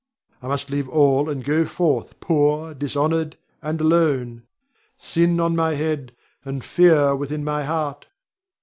[0.41, 4.41] I must leave all and go forth poor, dishonored, and alone;
[4.97, 8.07] sin on my head, and fear within my heart.